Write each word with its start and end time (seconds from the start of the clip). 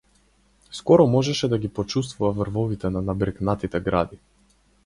Скоро 0.77 1.05
можеше 1.15 1.49
да 1.51 1.59
ги 1.67 1.71
почуствува 1.81 2.31
врвовите 2.39 2.93
на 2.97 3.07
набрекнатите 3.11 3.83
гради. 3.91 4.23